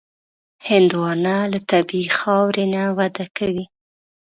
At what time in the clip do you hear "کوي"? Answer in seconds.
3.37-3.65